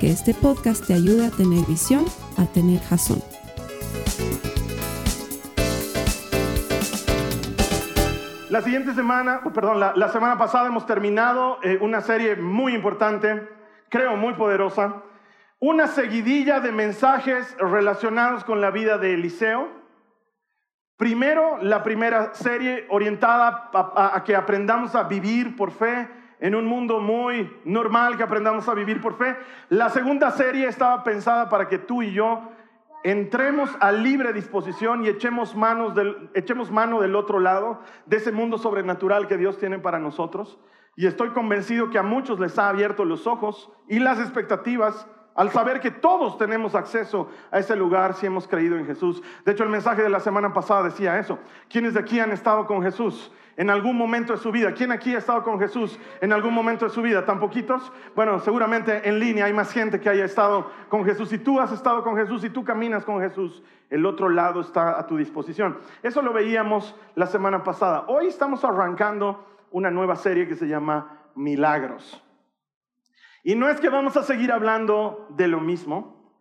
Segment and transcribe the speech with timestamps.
[0.00, 2.04] que este podcast te ayude a tener visión,
[2.36, 3.22] a tener jazón.
[8.50, 13.48] La siguiente semana, oh, perdón, la, semana pasada hemos terminado eh, una serie muy importante,
[13.88, 15.02] creo muy poderosa,
[15.60, 19.68] una seguidilla de mensajes relacionados con la vida de Eliseo.
[20.96, 26.08] Primero, la primera serie orientada a que aprendamos a vivir por fe
[26.40, 29.36] en un mundo muy normal, que aprendamos a vivir por fe.
[29.68, 32.50] La segunda serie estaba pensada para que tú y yo
[33.04, 35.94] entremos a libre disposición y echemos, manos
[36.34, 40.58] echemos mano del otro lado de ese mundo sobrenatural que Dios tiene para nosotros.
[40.96, 45.50] Y estoy convencido que a muchos les ha abierto los ojos y las expectativas al
[45.50, 49.22] saber que todos tenemos acceso a ese lugar si hemos creído en Jesús.
[49.44, 51.38] De hecho, el mensaje de la semana pasada decía eso.
[51.68, 53.30] ¿Quiénes de aquí han estado con Jesús?
[53.56, 54.72] en algún momento de su vida.
[54.72, 57.24] ¿Quién aquí ha estado con Jesús en algún momento de su vida?
[57.24, 57.90] ¿Tan poquitos?
[58.14, 61.28] Bueno, seguramente en línea hay más gente que haya estado con Jesús.
[61.30, 64.98] Si tú has estado con Jesús y tú caminas con Jesús, el otro lado está
[64.98, 65.78] a tu disposición.
[66.02, 68.04] Eso lo veíamos la semana pasada.
[68.08, 72.22] Hoy estamos arrancando una nueva serie que se llama Milagros.
[73.46, 76.32] Y no es que vamos a seguir hablando de lo mismo,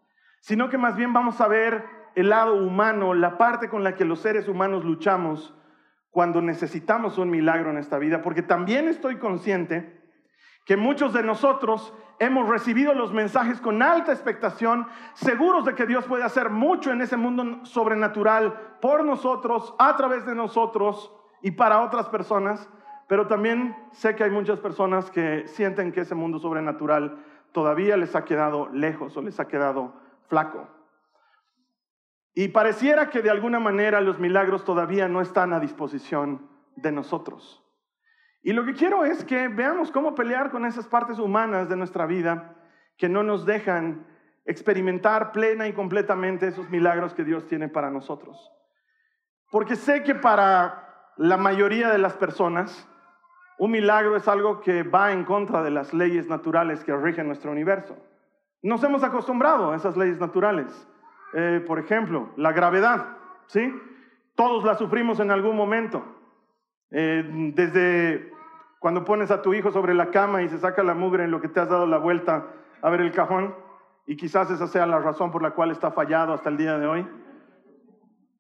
[0.41, 4.05] sino que más bien vamos a ver el lado humano, la parte con la que
[4.05, 5.53] los seres humanos luchamos
[6.09, 10.01] cuando necesitamos un milagro en esta vida, porque también estoy consciente
[10.65, 16.05] que muchos de nosotros hemos recibido los mensajes con alta expectación, seguros de que Dios
[16.05, 21.13] puede hacer mucho en ese mundo sobrenatural por nosotros, a través de nosotros
[21.44, 22.67] y para otras personas,
[23.07, 27.17] pero también sé que hay muchas personas que sienten que ese mundo sobrenatural
[27.51, 29.93] todavía les ha quedado lejos o les ha quedado
[30.27, 30.67] flaco.
[32.33, 37.63] Y pareciera que de alguna manera los milagros todavía no están a disposición de nosotros.
[38.44, 42.05] Y lo que quiero es que veamos cómo pelear con esas partes humanas de nuestra
[42.05, 42.55] vida
[42.97, 44.05] que no nos dejan
[44.45, 48.51] experimentar plena y completamente esos milagros que Dios tiene para nosotros.
[49.49, 52.88] Porque sé que para la mayoría de las personas,
[53.57, 57.51] un milagro es algo que va en contra de las leyes naturales que rigen nuestro
[57.51, 57.95] universo.
[58.61, 60.88] Nos hemos acostumbrado a esas leyes naturales.
[61.33, 63.17] Eh, por ejemplo, la gravedad,
[63.47, 63.73] ¿sí?
[64.35, 66.03] Todos la sufrimos en algún momento.
[66.91, 68.31] Eh, desde
[68.79, 71.41] cuando pones a tu hijo sobre la cama y se saca la mugre en lo
[71.41, 72.47] que te has dado la vuelta
[72.81, 73.55] a ver el cajón,
[74.05, 76.85] y quizás esa sea la razón por la cual está fallado hasta el día de
[76.85, 77.07] hoy.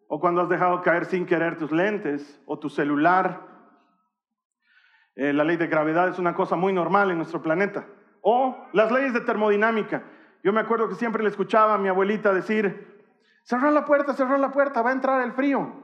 [0.07, 3.54] O cuando has dejado caer sin querer tus lentes o tu celular.
[5.15, 7.85] Eh, la ley de gravedad es una cosa muy normal en nuestro planeta.
[8.21, 10.03] O las leyes de termodinámica.
[10.43, 13.01] Yo me acuerdo que siempre le escuchaba a mi abuelita decir,
[13.43, 15.83] cerrar la puerta, cerrar la puerta, va a entrar el frío.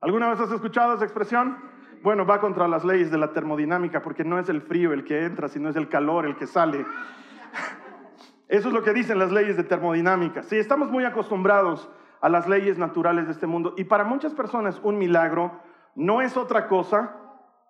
[0.00, 1.58] ¿Alguna vez has escuchado esa expresión?
[2.02, 5.24] Bueno, va contra las leyes de la termodinámica porque no es el frío el que
[5.24, 6.84] entra, sino es el calor el que sale.
[8.48, 10.42] Eso es lo que dicen las leyes de termodinámica.
[10.42, 11.88] Sí, estamos muy acostumbrados
[12.20, 15.60] a las leyes naturales de este mundo y para muchas personas un milagro
[15.94, 17.21] no es otra cosa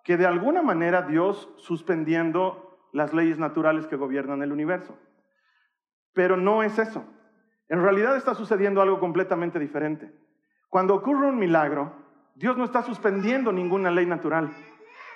[0.03, 4.97] que de alguna manera Dios suspendiendo las leyes naturales que gobiernan el universo.
[6.13, 7.03] Pero no es eso.
[7.69, 10.11] En realidad está sucediendo algo completamente diferente.
[10.69, 11.93] Cuando ocurre un milagro,
[12.35, 14.51] Dios no está suspendiendo ninguna ley natural.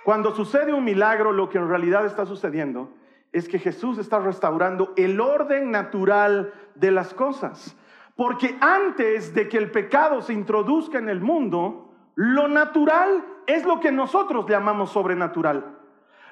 [0.04, 2.94] Cuando sucede un milagro, lo que en realidad está sucediendo
[3.32, 7.76] es que Jesús está restaurando el orden natural de las cosas.
[8.16, 13.80] Porque antes de que el pecado se introduzca en el mundo, lo natural es lo
[13.80, 15.78] que nosotros llamamos sobrenatural.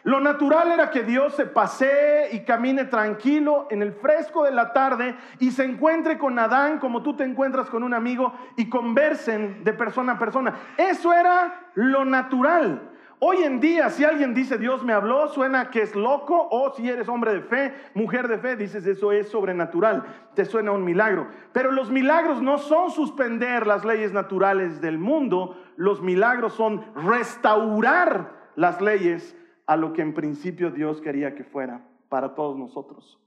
[0.04, 4.72] Lo natural era que Dios se pasee y camine tranquilo en el fresco de la
[4.72, 9.64] tarde y se encuentre con Adán como tú te encuentras con un amigo y conversen
[9.64, 10.54] de persona a persona.
[10.78, 12.92] Eso era lo natural.
[13.28, 16.88] Hoy en día, si alguien dice Dios me habló, suena que es loco, o si
[16.88, 20.04] eres hombre de fe, mujer de fe, dices eso es sobrenatural,
[20.36, 21.30] te suena un milagro.
[21.52, 28.52] Pero los milagros no son suspender las leyes naturales del mundo, los milagros son restaurar
[28.56, 29.36] las leyes
[29.66, 33.20] a lo que en principio Dios quería que fuera para todos nosotros.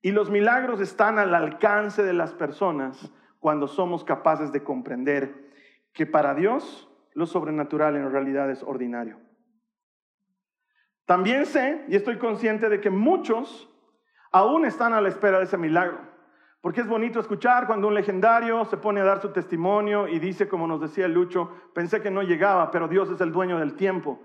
[0.00, 5.50] Y los milagros están al alcance de las personas cuando somos capaces de comprender
[5.92, 9.23] que para Dios lo sobrenatural en realidad es ordinario.
[11.06, 13.70] También sé y estoy consciente de que muchos
[14.32, 15.98] aún están a la espera de ese milagro.
[16.60, 20.48] Porque es bonito escuchar cuando un legendario se pone a dar su testimonio y dice,
[20.48, 24.18] como nos decía Lucho, pensé que no llegaba, pero Dios es el dueño del tiempo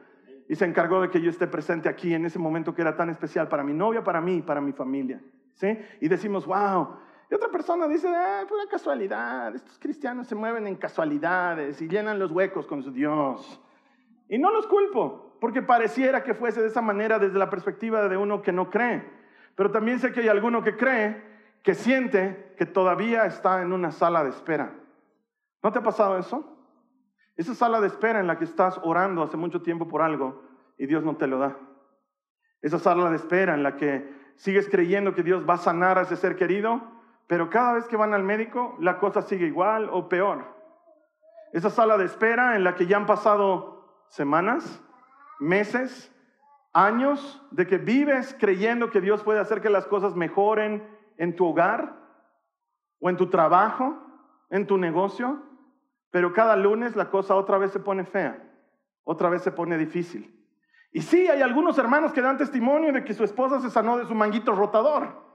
[0.47, 3.09] y se encargó de que yo esté presente aquí en ese momento que era tan
[3.09, 5.21] especial para mi novia, para mí para mi familia.
[5.53, 5.77] ¿sí?
[6.01, 6.95] Y decimos, wow.
[7.29, 12.17] Y otra persona dice, ah, pura casualidad, estos cristianos se mueven en casualidades y llenan
[12.17, 13.61] los huecos con su Dios.
[14.27, 18.17] Y no los culpo, porque pareciera que fuese de esa manera desde la perspectiva de
[18.17, 19.03] uno que no cree.
[19.55, 21.21] Pero también sé que hay alguno que cree,
[21.63, 24.71] que siente que todavía está en una sala de espera.
[25.61, 26.57] ¿No te ha pasado eso?
[27.35, 30.43] Esa sala de espera en la que estás orando hace mucho tiempo por algo
[30.77, 31.57] y Dios no te lo da.
[32.61, 36.01] Esa sala de espera en la que sigues creyendo que Dios va a sanar a
[36.01, 36.81] ese ser querido,
[37.27, 40.45] pero cada vez que van al médico la cosa sigue igual o peor.
[41.53, 44.81] Esa sala de espera en la que ya han pasado semanas,
[45.39, 46.13] meses,
[46.73, 50.87] años de que vives creyendo que Dios puede hacer que las cosas mejoren
[51.17, 51.95] en tu hogar
[52.99, 53.97] o en tu trabajo,
[54.49, 55.41] en tu negocio,
[56.11, 58.43] pero cada lunes la cosa otra vez se pone fea,
[59.03, 60.35] otra vez se pone difícil.
[60.91, 64.05] Y sí, hay algunos hermanos que dan testimonio de que su esposa se sanó de
[64.05, 65.29] su manguito rotador,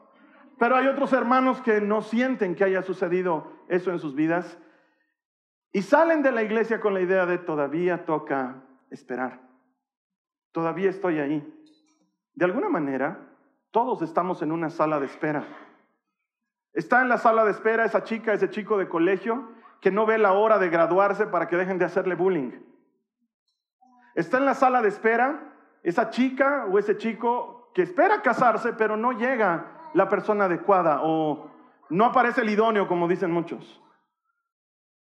[0.58, 4.58] pero hay otros hermanos que no sienten que haya sucedido eso en sus vidas
[5.72, 9.40] y salen de la iglesia con la idea de todavía toca esperar,
[10.54, 11.44] todavía estoy ahí.
[12.34, 13.18] De alguna manera,
[13.72, 15.44] todos estamos en una sala de espera.
[16.72, 20.16] Está en la sala de espera esa chica, ese chico de colegio que no ve
[20.16, 22.52] la hora de graduarse para que dejen de hacerle bullying.
[24.14, 28.96] Está en la sala de espera esa chica o ese chico que espera casarse, pero
[28.96, 31.50] no llega la persona adecuada o
[31.90, 33.82] no aparece el idóneo, como dicen muchos.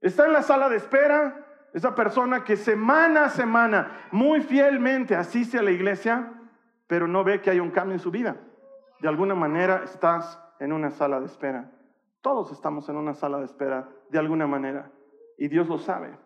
[0.00, 5.58] Está en la sala de espera esa persona que semana a semana muy fielmente asiste
[5.58, 6.32] a la iglesia,
[6.86, 8.36] pero no ve que hay un cambio en su vida.
[9.00, 11.70] De alguna manera estás en una sala de espera.
[12.20, 14.90] Todos estamos en una sala de espera de alguna manera
[15.38, 16.18] y Dios lo sabe.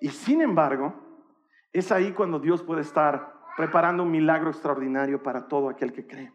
[0.00, 0.94] Y sin embargo,
[1.72, 6.32] es ahí cuando Dios puede estar preparando un milagro extraordinario para todo aquel que cree.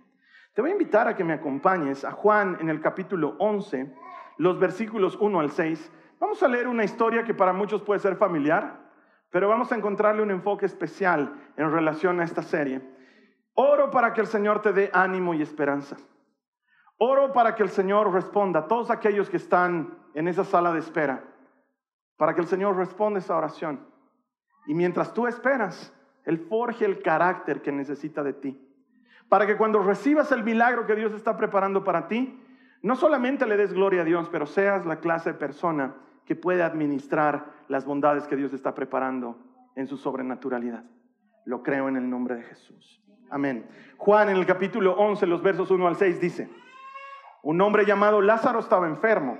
[0.53, 3.93] Te voy a invitar a que me acompañes a Juan en el capítulo 11,
[4.37, 5.91] los versículos 1 al 6.
[6.21, 8.77] Vamos a leer una historia que para muchos puede ser familiar,
[9.31, 12.79] pero vamos a encontrarle un enfoque especial en relación a esta serie.
[13.55, 15.97] Oro para que el Señor te dé ánimo y esperanza.
[16.97, 20.77] Oro para que el Señor responda a todos aquellos que están en esa sala de
[20.77, 21.23] espera,
[22.17, 23.83] para que el Señor responda esa oración.
[24.67, 25.91] Y mientras tú esperas,
[26.23, 28.63] Él forje el carácter que necesita de ti.
[29.27, 32.39] Para que cuando recibas el milagro que Dios está preparando para ti,
[32.83, 35.95] no solamente le des gloria a Dios, pero seas la clase de persona
[36.25, 39.37] que puede administrar las bondades que Dios está preparando
[39.75, 40.83] en su sobrenaturalidad.
[41.45, 43.01] Lo creo en el nombre de Jesús.
[43.29, 43.67] Amén.
[43.97, 46.49] Juan en el capítulo 11, los versos 1 al 6 dice,
[47.43, 49.37] un hombre llamado Lázaro estaba enfermo.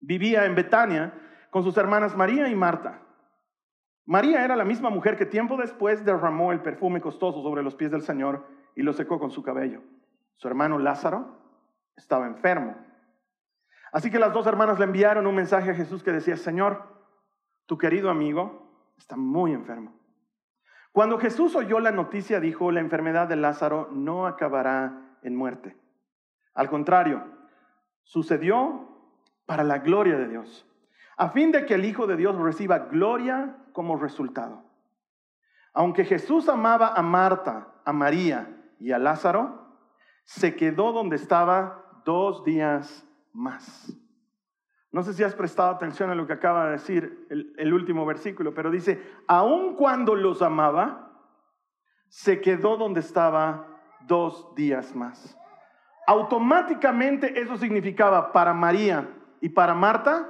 [0.00, 1.14] Vivía en Betania
[1.50, 3.00] con sus hermanas María y Marta.
[4.06, 7.90] María era la misma mujer que tiempo después derramó el perfume costoso sobre los pies
[7.90, 8.46] del Señor
[8.76, 9.80] y lo secó con su cabello.
[10.36, 11.38] Su hermano Lázaro
[11.96, 12.76] estaba enfermo.
[13.94, 16.82] Así que las dos hermanas le enviaron un mensaje a Jesús que decía, Señor,
[17.64, 19.94] tu querido amigo está muy enfermo.
[20.92, 25.76] Cuando Jesús oyó la noticia, dijo, la enfermedad de Lázaro no acabará en muerte
[26.54, 27.24] al contrario,
[28.04, 28.88] sucedió
[29.44, 30.66] para la gloria de Dios,
[31.16, 34.62] a fin de que el Hijo de Dios reciba gloria como resultado.
[35.72, 39.76] Aunque Jesús amaba a Marta, a María y a Lázaro,
[40.22, 43.92] se quedó donde estaba dos días más.
[44.90, 48.54] No sé si has prestado atención a lo que acaba de decir el, último versículo,
[48.54, 51.10] pero dice, aun cuando los amaba,
[52.08, 53.66] se quedó donde estaba
[54.06, 55.36] dos días más
[56.06, 59.08] automáticamente eso significaba para María
[59.40, 60.28] y para Marta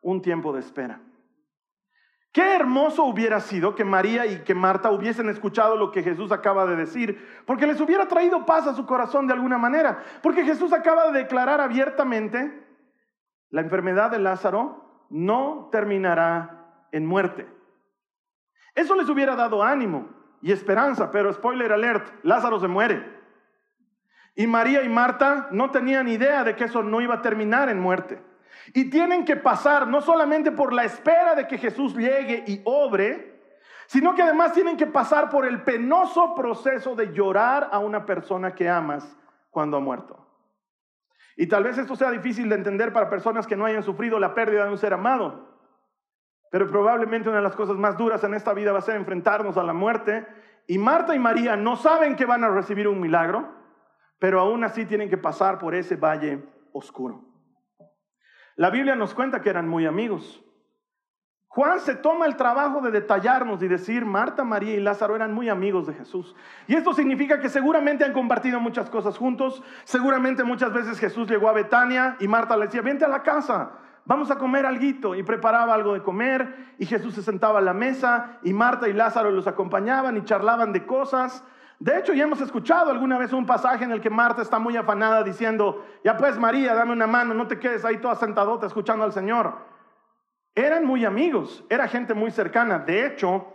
[0.00, 1.00] un tiempo de espera.
[2.32, 6.64] Qué hermoso hubiera sido que María y que Marta hubiesen escuchado lo que Jesús acaba
[6.64, 10.72] de decir, porque les hubiera traído paz a su corazón de alguna manera, porque Jesús
[10.72, 12.66] acaba de declarar abiertamente,
[13.50, 17.46] la enfermedad de Lázaro no terminará en muerte.
[18.74, 20.08] Eso les hubiera dado ánimo
[20.40, 23.20] y esperanza, pero spoiler alert, Lázaro se muere.
[24.34, 27.78] Y María y Marta no tenían idea de que eso no iba a terminar en
[27.78, 28.22] muerte.
[28.74, 33.40] Y tienen que pasar no solamente por la espera de que Jesús llegue y obre,
[33.86, 38.54] sino que además tienen que pasar por el penoso proceso de llorar a una persona
[38.54, 39.16] que amas
[39.50, 40.18] cuando ha muerto.
[41.36, 44.34] Y tal vez esto sea difícil de entender para personas que no hayan sufrido la
[44.34, 45.48] pérdida de un ser amado.
[46.50, 49.56] Pero probablemente una de las cosas más duras en esta vida va a ser enfrentarnos
[49.56, 50.26] a la muerte.
[50.66, 53.62] Y Marta y María no saben que van a recibir un milagro
[54.22, 57.24] pero aún así tienen que pasar por ese valle oscuro.
[58.56, 60.42] La Biblia nos cuenta que eran muy amigos.
[61.54, 65.50] Juan se toma el trabajo de detallarnos y decir, Marta, María y Lázaro eran muy
[65.50, 66.34] amigos de Jesús.
[66.66, 69.62] Y esto significa que seguramente han compartido muchas cosas juntos.
[69.84, 73.72] Seguramente muchas veces Jesús llegó a Betania y Marta le decía, vente a la casa,
[74.06, 75.14] vamos a comer algo.
[75.14, 78.94] Y preparaba algo de comer y Jesús se sentaba a la mesa y Marta y
[78.94, 81.44] Lázaro los acompañaban y charlaban de cosas.
[81.82, 84.76] De hecho, ya hemos escuchado alguna vez un pasaje en el que Marta está muy
[84.76, 89.04] afanada diciendo, ya pues María, dame una mano, no te quedes ahí toda sentadota escuchando
[89.04, 89.56] al Señor.
[90.54, 92.78] Eran muy amigos, era gente muy cercana.
[92.78, 93.52] De hecho,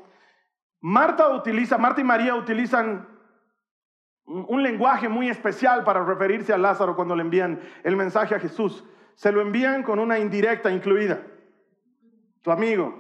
[0.82, 3.08] Marta utiliza, Marta y María utilizan
[4.26, 8.84] un lenguaje muy especial para referirse a Lázaro cuando le envían el mensaje a Jesús.
[9.16, 11.22] Se lo envían con una indirecta incluida.
[12.42, 12.94] Tu amigo,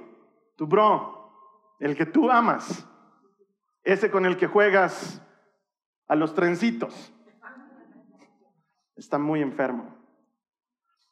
[0.55, 2.88] tu bro, el que tú amas,
[3.88, 5.22] ese con el que juegas
[6.10, 7.13] a los trencitos,
[8.98, 9.96] está muy enfermo.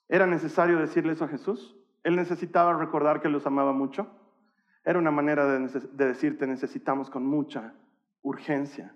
[0.09, 1.77] ¿Era necesario decirle eso a Jesús?
[2.03, 4.07] Él necesitaba recordar que los amaba mucho.
[4.83, 7.73] Era una manera de, de decirte necesitamos con mucha
[8.21, 8.93] urgencia.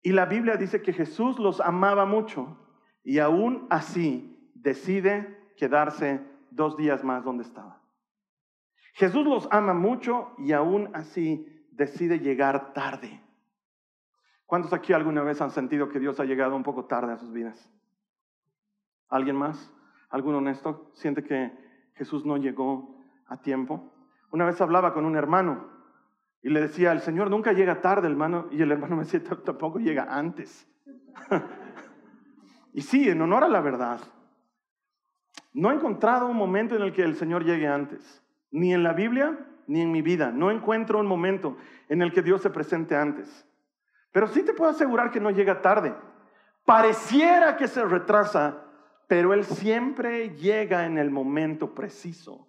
[0.00, 2.56] Y la Biblia dice que Jesús los amaba mucho
[3.04, 7.82] y aún así decide quedarse dos días más donde estaba.
[8.94, 13.22] Jesús los ama mucho y aún así decide llegar tarde.
[14.46, 17.32] ¿Cuántos aquí alguna vez han sentido que Dios ha llegado un poco tarde a sus
[17.32, 17.68] vidas?
[19.08, 19.72] ¿Alguien más?
[20.10, 21.52] ¿Algún honesto siente que
[21.94, 23.92] Jesús no llegó a tiempo.
[24.30, 25.68] Una vez hablaba con un hermano
[26.42, 28.46] y le decía, el Señor nunca llega tarde, hermano.
[28.50, 30.68] Y el hermano me decía, tampoco llega antes.
[32.72, 34.00] y sí, en honor a la verdad.
[35.52, 38.22] No he encontrado un momento en el que el Señor llegue antes.
[38.50, 40.30] Ni en la Biblia, ni en mi vida.
[40.30, 41.56] No encuentro un momento
[41.88, 43.46] en el que Dios se presente antes.
[44.12, 45.94] Pero sí te puedo asegurar que no llega tarde.
[46.64, 48.64] Pareciera que se retrasa,
[49.06, 52.45] pero Él siempre llega en el momento preciso.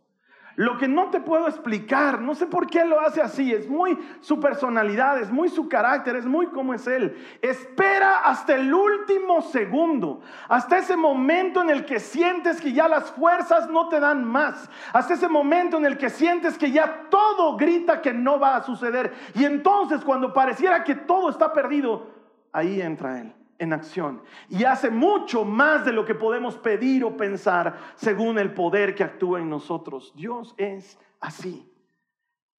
[0.57, 3.95] Lo que no te puedo explicar, no sé por qué lo hace así, es muy
[4.21, 7.15] su personalidad, es muy su carácter, es muy como es Él.
[7.43, 13.11] Espera hasta el último segundo, hasta ese momento en el que sientes que ya las
[13.11, 17.55] fuerzas no te dan más, hasta ese momento en el que sientes que ya todo
[17.55, 19.13] grita que no va a suceder.
[19.35, 22.07] Y entonces cuando pareciera que todo está perdido,
[22.51, 27.17] ahí entra Él en acción y hace mucho más de lo que podemos pedir o
[27.17, 30.13] pensar según el poder que actúa en nosotros.
[30.15, 31.71] Dios es así.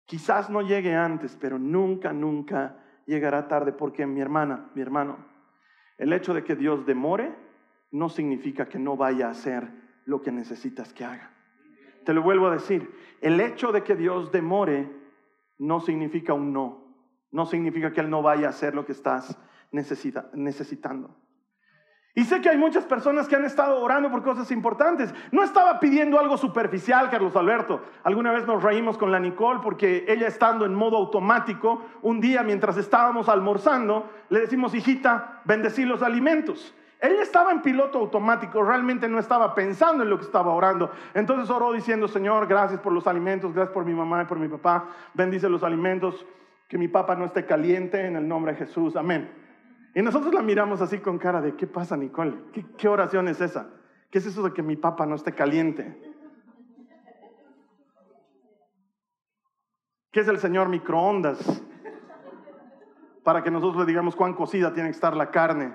[0.04, 5.18] Quizás no llegue antes, pero nunca, nunca llegará tarde porque mi hermana, mi hermano,
[5.98, 7.34] el hecho de que Dios demore
[7.90, 9.68] no significa que no vaya a hacer
[10.04, 11.30] lo que necesitas que haga.
[12.04, 12.90] Te lo vuelvo a decir,
[13.20, 14.90] el hecho de que Dios demore
[15.58, 16.94] no significa un no,
[17.30, 19.38] no significa que Él no vaya a hacer lo que estás
[19.70, 21.14] necesita, necesitando.
[22.18, 25.14] Y sé que hay muchas personas que han estado orando por cosas importantes.
[25.30, 27.80] No estaba pidiendo algo superficial, Carlos Alberto.
[28.02, 32.42] Alguna vez nos reímos con la Nicole porque ella estando en modo automático, un día
[32.42, 36.74] mientras estábamos almorzando, le decimos, hijita, bendecí los alimentos.
[37.00, 40.90] Ella estaba en piloto automático, realmente no estaba pensando en lo que estaba orando.
[41.14, 44.48] Entonces oró diciendo, Señor, gracias por los alimentos, gracias por mi mamá y por mi
[44.48, 46.26] papá, bendice los alimentos,
[46.66, 49.47] que mi papá no esté caliente en el nombre de Jesús, amén.
[49.94, 52.36] Y nosotros la miramos así con cara de, ¿qué pasa, Nicole?
[52.76, 53.68] ¿Qué, oración es esa?
[54.10, 55.98] ¿Qué es eso de que mi papa no esté caliente?
[60.10, 61.62] ¿Qué es el Señor microondas?
[63.22, 65.74] Para que nosotros le digamos cuán cocida tiene que estar la carne.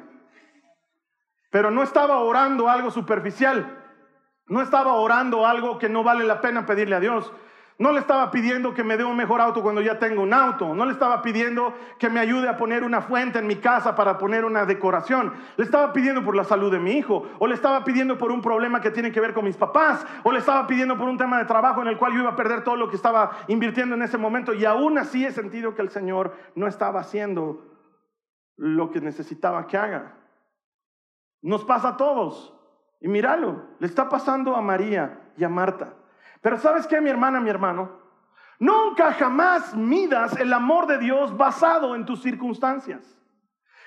[1.51, 3.79] Pero no estaba orando algo superficial.
[4.47, 7.31] No estaba orando algo que no vale la pena pedirle a Dios.
[7.79, 10.75] No le estaba pidiendo que me dé un mejor auto cuando ya tengo un auto.
[10.75, 14.17] No le estaba pidiendo que me ayude a poner una fuente en mi casa para
[14.19, 15.33] poner una decoración.
[15.57, 17.27] Le estaba pidiendo por la salud de mi hijo.
[17.39, 20.05] O le estaba pidiendo por un problema que tiene que ver con mis papás.
[20.23, 22.35] O le estaba pidiendo por un tema de trabajo en el cual yo iba a
[22.35, 24.53] perder todo lo que estaba invirtiendo en ese momento.
[24.53, 27.71] Y aún así he sentido que el Señor no estaba haciendo
[28.55, 30.17] lo que necesitaba que haga.
[31.41, 32.53] Nos pasa a todos.
[33.01, 35.95] Y míralo, le está pasando a María y a Marta.
[36.43, 37.89] Pero ¿sabes qué, mi hermana, mi hermano?
[38.59, 43.17] Nunca jamás midas el amor de Dios basado en tus circunstancias.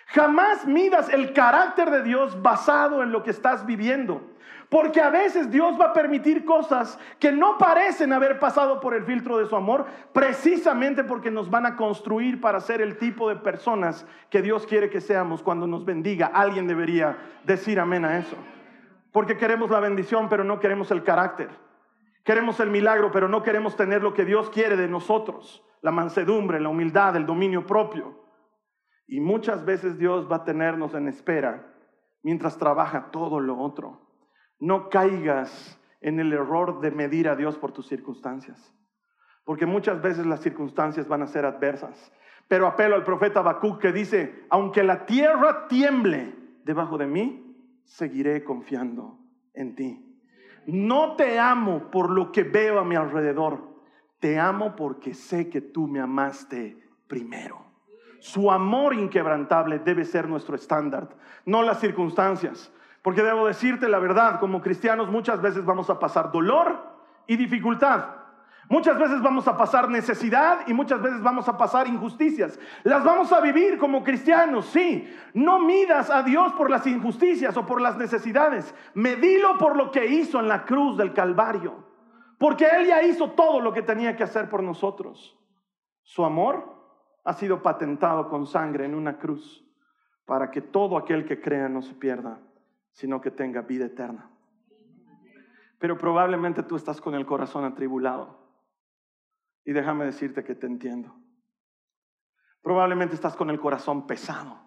[0.07, 4.31] Jamás midas el carácter de Dios basado en lo que estás viviendo.
[4.71, 9.05] Porque a veces Dios va a permitir cosas que no parecen haber pasado por el
[9.05, 9.85] filtro de su amor,
[10.15, 14.89] precisamente porque nos van a construir para ser el tipo de personas que Dios quiere
[14.89, 16.31] que seamos cuando nos bendiga.
[16.33, 18.37] Alguien debería decir amén a eso.
[19.13, 21.66] Porque queremos la bendición, pero no queremos el carácter.
[22.27, 26.59] Queremos el milagro, pero no queremos tener lo que Dios quiere de nosotros, la mansedumbre,
[26.59, 28.21] la humildad, el dominio propio.
[29.07, 31.73] Y muchas veces Dios va a tenernos en espera
[32.25, 34.11] mientras trabaja todo lo otro.
[34.59, 38.75] No caigas en el error de medir a Dios por tus circunstancias,
[39.45, 42.13] porque muchas veces las circunstancias van a ser adversas.
[42.49, 48.43] Pero apelo al profeta Habacuc que dice, aunque la tierra tiemble debajo de mí, seguiré
[48.43, 49.21] confiando
[49.55, 50.06] en ti.
[50.67, 53.61] No te amo por lo que veo a mi alrededor,
[54.19, 57.65] te amo porque sé que tú me amaste primero.
[58.19, 61.09] Su amor inquebrantable debe ser nuestro estándar,
[61.45, 62.73] no las circunstancias.
[63.03, 66.77] Porque debo decirte la verdad, como cristianos muchas veces vamos a pasar dolor
[67.29, 68.16] y dificultad.
[68.69, 72.59] Muchas veces vamos a pasar necesidad y muchas veces vamos a pasar injusticias.
[72.83, 75.09] Las vamos a vivir como cristianos, sí.
[75.35, 78.75] No midas a Dios por las injusticias o por las necesidades.
[78.95, 81.85] Medilo por lo que hizo en la cruz del Calvario.
[82.39, 85.39] Porque Él ya hizo todo lo que tenía que hacer por nosotros.
[86.03, 86.75] Su amor
[87.25, 89.65] ha sido patentado con sangre en una cruz
[90.25, 92.41] para que todo aquel que crea no se pierda,
[92.91, 94.29] sino que tenga vida eterna.
[95.79, 98.46] Pero probablemente tú estás con el corazón atribulado.
[99.67, 101.15] Y déjame decirte que te entiendo.
[102.63, 104.61] Probablemente estás con el corazón pesado.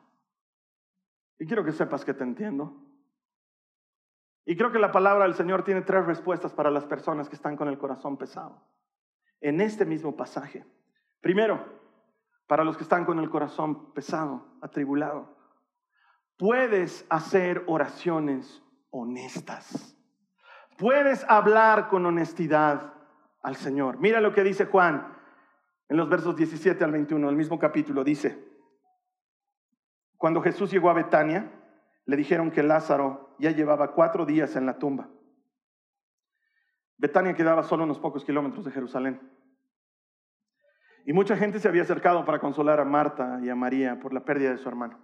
[1.40, 2.86] Y quiero que sepas que te entiendo.
[4.46, 7.56] Y creo que la palabra del Señor tiene tres respuestas para las personas que están
[7.56, 8.62] con el corazón pesado.
[9.40, 10.66] En este mismo pasaje.
[11.22, 11.66] Primero,
[12.46, 15.38] para los que están con el corazón pesado, atribulado,
[16.38, 19.96] puedes hacer oraciones honestas.
[20.78, 22.99] Puedes hablar con honestidad
[23.42, 24.00] al Señor.
[24.00, 25.16] Mira lo que dice Juan
[25.88, 28.04] en los versos 17 al 21, el mismo capítulo.
[28.04, 28.38] Dice,
[30.18, 31.52] cuando Jesús llegó a Betania,
[32.06, 35.10] le dijeron que Lázaro ya llevaba cuatro días en la tumba.
[36.98, 39.22] Betania quedaba solo unos pocos kilómetros de Jerusalén.
[41.06, 44.26] Y mucha gente se había acercado para consolar a Marta y a María por la
[44.26, 45.00] pérdida de su hermano.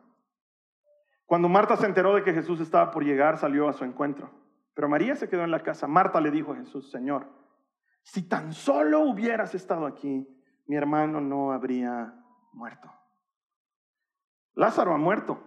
[1.26, 4.30] Cuando Marta se enteró de que Jesús estaba por llegar, salió a su encuentro.
[4.76, 5.88] Pero María se quedó en la casa.
[5.88, 7.28] Marta le dijo a Jesús, Señor,
[8.06, 10.28] si tan solo hubieras estado aquí,
[10.68, 12.14] mi hermano no habría
[12.54, 12.94] muerto.
[14.54, 15.40] Lázaro ha muerto.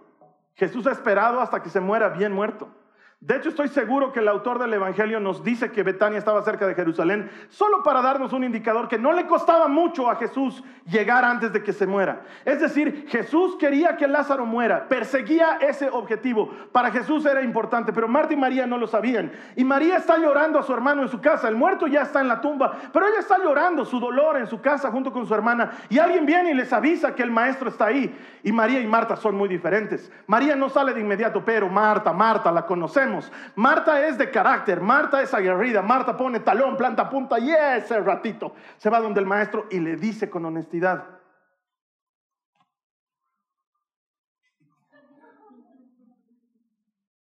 [0.54, 2.74] Jesús ha esperado hasta que se muera bien muerto.
[3.20, 6.68] De hecho, estoy seguro que el autor del Evangelio nos dice que Betania estaba cerca
[6.68, 11.24] de Jerusalén, solo para darnos un indicador que no le costaba mucho a Jesús llegar
[11.24, 12.22] antes de que se muera.
[12.44, 16.48] Es decir, Jesús quería que Lázaro muera, perseguía ese objetivo.
[16.70, 19.32] Para Jesús era importante, pero Marta y María no lo sabían.
[19.56, 22.28] Y María está llorando a su hermano en su casa, el muerto ya está en
[22.28, 25.72] la tumba, pero ella está llorando su dolor en su casa junto con su hermana.
[25.88, 28.16] Y alguien viene y les avisa que el maestro está ahí.
[28.44, 30.08] Y María y Marta son muy diferentes.
[30.28, 33.07] María no sale de inmediato, pero Marta, Marta, la conocemos
[33.56, 38.54] Marta es de carácter, Marta es aguerrida, Marta pone talón, planta punta y ese ratito
[38.76, 41.18] se va donde el maestro y le dice con honestidad,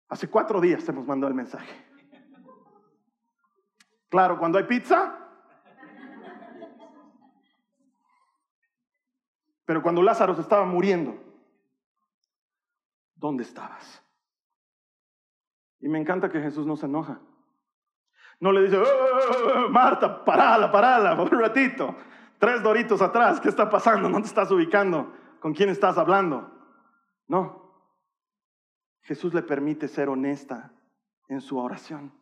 [0.09, 1.85] Hace cuatro días hemos mandado el mensaje.
[4.09, 5.15] Claro, cuando hay pizza.
[9.65, 11.21] Pero cuando Lázaro se estaba muriendo,
[13.15, 14.01] ¿dónde estabas?
[15.79, 17.19] Y me encanta que Jesús no se enoja.
[18.39, 21.95] No le dice, oh, oh, oh, Marta, parala, parala, un ratito.
[22.37, 24.09] Tres doritos atrás, ¿qué está pasando?
[24.09, 25.11] ¿No te estás ubicando?
[25.39, 26.51] ¿Con quién estás hablando?
[27.27, 27.67] No.
[29.01, 30.71] Jesús le permite ser honesta
[31.29, 32.13] en su oración.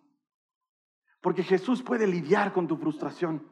[1.22, 3.46] Porque Jesús puede lidiar con tu frustración.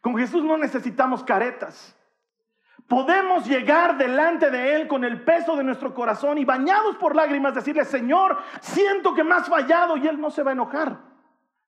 [0.00, 1.96] Con Jesús no necesitamos caretas.
[2.88, 7.54] Podemos llegar delante de Él con el peso de nuestro corazón y bañados por lágrimas
[7.54, 10.98] decirle, Señor, siento que me has fallado y Él no se va a enojar.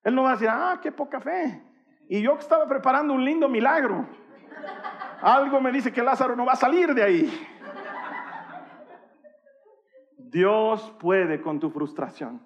[0.05, 1.63] Él no va a decir, ah, qué poca fe.
[2.09, 4.07] Y yo que estaba preparando un lindo milagro.
[5.23, 7.49] Algo me dice que Lázaro no va a salir de ahí.
[10.19, 12.46] Dios puede con tu frustración.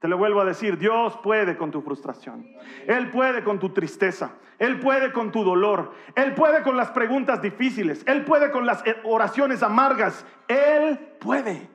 [0.00, 2.46] Te lo vuelvo a decir, Dios puede con tu frustración.
[2.86, 4.32] Él puede con tu tristeza.
[4.58, 5.92] Él puede con tu dolor.
[6.14, 8.04] Él puede con las preguntas difíciles.
[8.06, 10.24] Él puede con las oraciones amargas.
[10.46, 11.68] Él puede.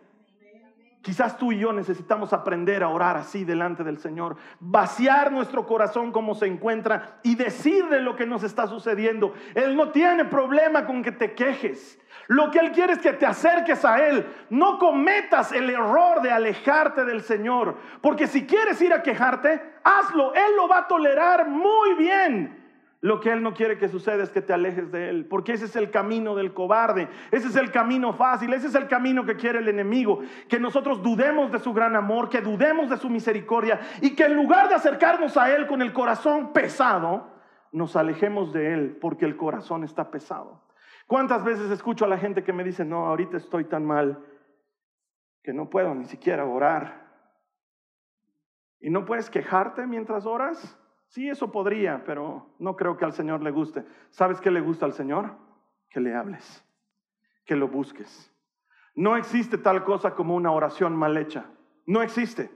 [1.03, 6.13] Quizás tú y yo necesitamos aprender a orar así delante del Señor, vaciar nuestro corazón
[6.13, 9.33] como se encuentra y decirle lo que nos está sucediendo.
[9.53, 11.99] Él no tiene problema con que te quejes.
[12.27, 14.25] Lo que Él quiere es que te acerques a Él.
[14.49, 20.33] No cometas el error de alejarte del Señor, porque si quieres ir a quejarte, hazlo.
[20.33, 22.62] Él lo va a tolerar muy bien.
[23.03, 25.65] Lo que Él no quiere que suceda es que te alejes de Él, porque ese
[25.65, 29.35] es el camino del cobarde, ese es el camino fácil, ese es el camino que
[29.35, 33.81] quiere el enemigo, que nosotros dudemos de su gran amor, que dudemos de su misericordia
[33.99, 37.29] y que en lugar de acercarnos a Él con el corazón pesado,
[37.73, 40.63] nos alejemos de Él porque el corazón está pesado.
[41.05, 44.23] ¿Cuántas veces escucho a la gente que me dice, no, ahorita estoy tan mal
[45.43, 47.03] que no puedo ni siquiera orar.
[48.79, 50.79] ¿Y no puedes quejarte mientras oras?
[51.13, 53.85] Sí, eso podría, pero no creo que al Señor le guste.
[54.09, 55.35] ¿Sabes qué le gusta al Señor?
[55.87, 56.65] Que le hables,
[57.45, 58.33] que lo busques.
[58.95, 61.45] No existe tal cosa como una oración mal hecha.
[61.85, 62.49] No existe.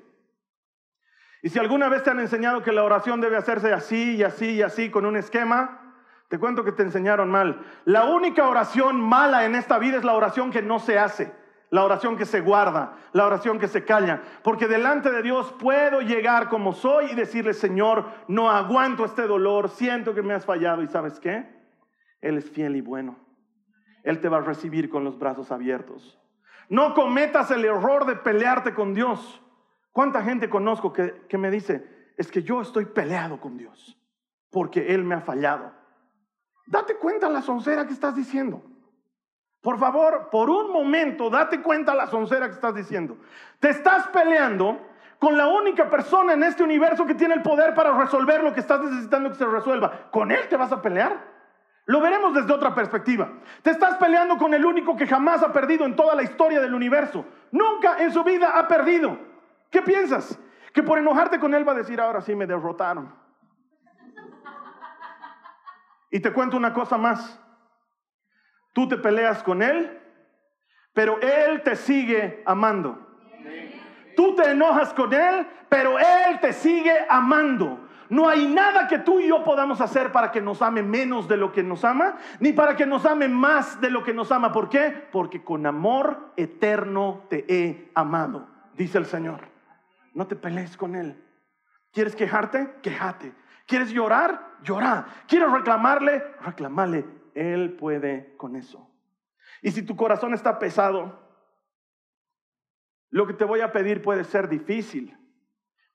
[1.43, 4.53] Y si alguna vez te han enseñado que la oración debe hacerse así y así
[4.53, 5.93] y así con un esquema,
[6.27, 7.63] te cuento que te enseñaron mal.
[7.85, 11.31] La única oración mala en esta vida es la oración que no se hace,
[11.69, 14.21] la oración que se guarda, la oración que se calla.
[14.43, 19.69] Porque delante de Dios puedo llegar como soy y decirle, Señor, no aguanto este dolor,
[19.69, 21.45] siento que me has fallado y sabes qué?
[22.21, 23.17] Él es fiel y bueno.
[24.03, 26.17] Él te va a recibir con los brazos abiertos.
[26.69, 29.41] No cometas el error de pelearte con Dios.
[29.91, 33.97] ¿Cuánta gente conozco que, que me dice, es que yo estoy peleado con Dios
[34.51, 35.73] porque Él me ha fallado?
[36.67, 38.63] Date cuenta la soncera que estás diciendo.
[39.61, 43.17] Por favor, por un momento, date cuenta la soncera que estás diciendo.
[43.59, 44.79] Te estás peleando
[45.19, 48.59] con la única persona en este universo que tiene el poder para resolver lo que
[48.59, 50.09] estás necesitando que se resuelva.
[50.11, 51.37] ¿Con él te vas a pelear?
[51.85, 53.29] Lo veremos desde otra perspectiva.
[53.63, 56.73] Te estás peleando con el único que jamás ha perdido en toda la historia del
[56.73, 57.25] universo.
[57.51, 59.17] Nunca en su vida ha perdido.
[59.71, 60.37] ¿Qué piensas?
[60.73, 63.13] Que por enojarte con él va a decir, ahora sí me derrotaron.
[66.11, 67.39] Y te cuento una cosa más.
[68.77, 69.99] Tú te peleas con Él,
[70.93, 73.07] pero Él te sigue amando.
[74.15, 77.79] Tú te enojas con Él, pero Él te sigue amando.
[78.07, 81.37] No hay nada que tú y yo podamos hacer para que nos ame menos de
[81.37, 84.51] lo que nos ama, ni para que nos ame más de lo que nos ama.
[84.51, 85.07] ¿Por qué?
[85.11, 89.39] Porque con amor eterno te he amado, dice el Señor.
[90.13, 91.19] No te pelees con Él.
[91.91, 92.75] ¿Quieres quejarte?
[92.83, 93.33] Quejate.
[93.65, 94.57] ¿Quieres llorar?
[94.61, 95.07] Llora.
[95.27, 96.23] ¿Quieres reclamarle?
[96.41, 97.16] Reclamarle.
[97.37, 98.91] Él puede con eso.
[99.61, 101.19] Y si tu corazón está pesado,
[103.09, 105.15] lo que te voy a pedir puede ser difícil,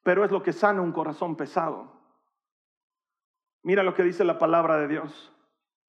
[0.04, 2.00] pero es lo que sana un corazón pesado.
[3.62, 5.32] Mira lo que dice la palabra de Dios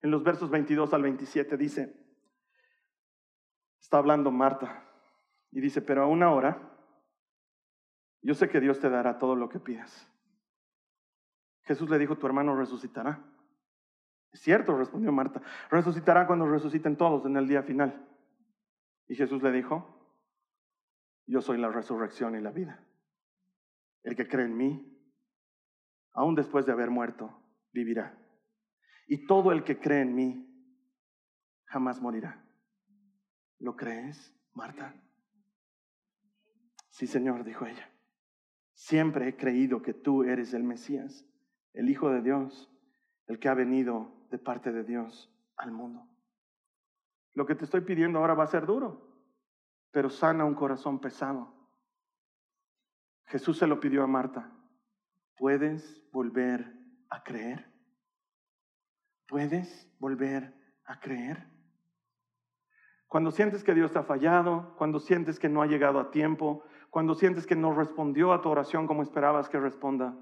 [0.01, 1.55] en los versos 22 al 27.
[1.55, 1.95] Dice,
[3.79, 4.89] está hablando Marta
[5.51, 6.75] y dice, pero aún ahora,
[8.21, 10.09] yo sé que Dios te dará todo lo que pidas.
[11.61, 13.23] Jesús le dijo, tu hermano resucitará.
[14.33, 18.07] Cierto, respondió Marta, resucitará cuando resuciten todos en el día final.
[19.07, 20.03] Y Jesús le dijo,
[21.27, 22.83] yo soy la resurrección y la vida.
[24.01, 24.99] El que cree en mí,
[26.13, 27.31] aún después de haber muerto,
[27.71, 28.17] vivirá.
[29.07, 30.49] Y todo el que cree en mí,
[31.65, 32.43] jamás morirá.
[33.59, 34.95] ¿Lo crees, Marta?
[36.89, 37.89] Sí, Señor, dijo ella.
[38.73, 41.25] Siempre he creído que tú eres el Mesías,
[41.73, 42.69] el Hijo de Dios,
[43.27, 46.09] el que ha venido de parte de Dios al mundo.
[47.35, 49.15] Lo que te estoy pidiendo ahora va a ser duro,
[49.91, 51.53] pero sana un corazón pesado.
[53.27, 54.51] Jesús se lo pidió a Marta.
[55.37, 56.73] ¿Puedes volver
[57.11, 57.71] a creer?
[59.27, 60.51] ¿Puedes volver
[60.85, 61.47] a creer?
[63.07, 66.63] Cuando sientes que Dios te ha fallado, cuando sientes que no ha llegado a tiempo,
[66.89, 70.17] cuando sientes que no respondió a tu oración como esperabas que responda,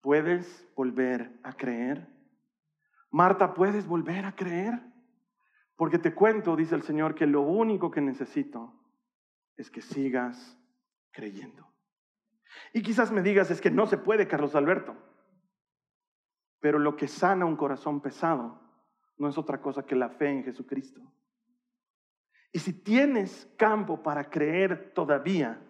[0.00, 2.17] ¿Puedes volver a creer?
[3.10, 4.80] Marta, ¿puedes volver a creer?
[5.76, 8.74] Porque te cuento, dice el Señor, que lo único que necesito
[9.56, 10.58] es que sigas
[11.12, 11.66] creyendo.
[12.72, 14.96] Y quizás me digas, es que no se puede, Carlos Alberto.
[16.60, 18.60] Pero lo que sana un corazón pesado
[19.16, 21.00] no es otra cosa que la fe en Jesucristo.
[22.52, 25.64] Y si tienes campo para creer todavía,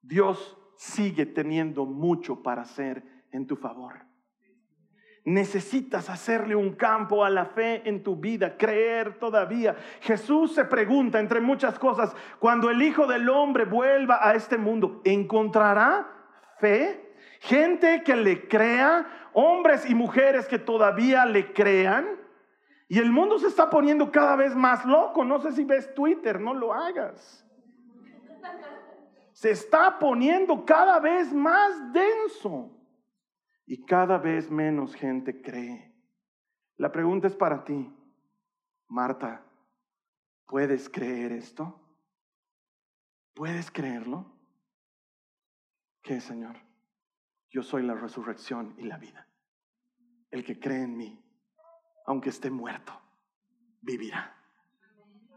[0.00, 4.07] Dios sigue teniendo mucho para hacer en tu favor.
[5.28, 9.76] Necesitas hacerle un campo a la fe en tu vida, creer todavía.
[10.00, 15.02] Jesús se pregunta, entre muchas cosas, cuando el Hijo del Hombre vuelva a este mundo,
[15.04, 16.08] ¿encontrará
[16.60, 17.14] fe?
[17.40, 22.08] Gente que le crea, hombres y mujeres que todavía le crean.
[22.88, 25.26] Y el mundo se está poniendo cada vez más loco.
[25.26, 27.46] No sé si ves Twitter, no lo hagas.
[29.34, 32.77] Se está poniendo cada vez más denso
[33.68, 35.94] y cada vez menos gente cree.
[36.78, 37.94] La pregunta es para ti,
[38.88, 39.44] Marta,
[40.46, 41.78] ¿puedes creer esto?
[43.34, 44.24] ¿Puedes creerlo?
[46.02, 46.56] ¿Qué, Señor?
[47.50, 49.28] Yo soy la resurrección y la vida.
[50.30, 51.22] El que cree en mí,
[52.06, 52.98] aunque esté muerto,
[53.82, 54.34] vivirá.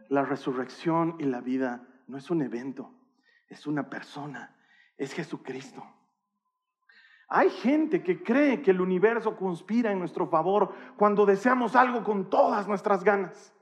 [0.08, 2.94] La resurrección y la vida no es un evento,
[3.50, 4.56] es una persona,
[4.96, 5.84] es Jesucristo.
[7.34, 12.30] Hay gente que cree que el universo conspira en nuestro favor cuando deseamos algo con
[12.30, 13.54] todas nuestras ganas.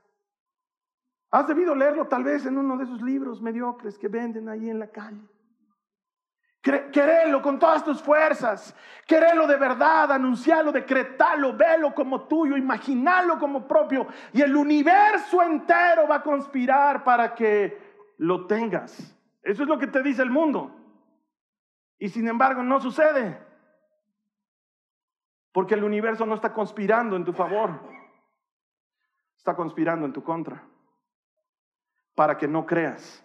[1.30, 4.80] Has debido leerlo tal vez en uno de esos libros mediocres que venden ahí en
[4.80, 5.22] la calle.
[6.64, 8.76] Querelo con todas tus fuerzas.
[9.06, 14.08] Querelo de verdad, anunciarlo, decretarlo, velo como tuyo, imaginarlo como propio.
[14.34, 17.78] Y el universo entero va a conspirar para que
[18.18, 19.16] lo tengas.
[19.44, 20.76] Eso es lo que te dice el mundo.
[22.00, 23.48] Y sin embargo no sucede.
[25.60, 27.82] Porque el universo no está conspirando en tu favor.
[29.36, 30.64] Está conspirando en tu contra.
[32.16, 33.22] Para que no creas.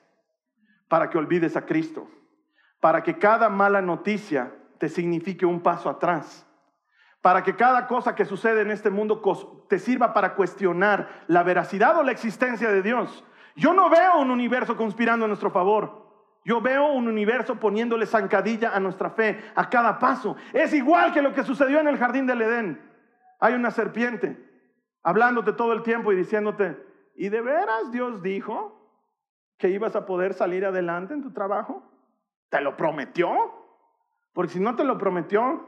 [0.88, 2.08] Para que olvides a Cristo
[2.84, 6.46] para que cada mala noticia te signifique un paso atrás,
[7.22, 9.22] para que cada cosa que sucede en este mundo
[9.70, 13.24] te sirva para cuestionar la veracidad o la existencia de Dios.
[13.56, 16.03] Yo no veo un universo conspirando a nuestro favor.
[16.44, 20.36] Yo veo un universo poniéndole zancadilla a nuestra fe a cada paso.
[20.52, 22.80] Es igual que lo que sucedió en el jardín del Edén.
[23.40, 24.38] Hay una serpiente
[25.02, 26.78] hablándote todo el tiempo y diciéndote,
[27.14, 28.80] ¿y de veras Dios dijo
[29.58, 31.82] que ibas a poder salir adelante en tu trabajo?
[32.50, 33.52] ¿Te lo prometió?
[34.34, 35.66] Porque si no te lo prometió,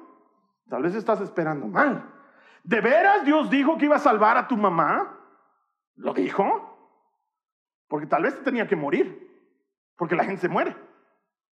[0.68, 2.12] tal vez estás esperando mal.
[2.64, 5.20] ¿De veras Dios dijo que iba a salvar a tu mamá?
[5.94, 6.76] ¿Lo dijo?
[7.88, 9.25] Porque tal vez tenía que morir.
[9.96, 10.76] Porque la gente se muere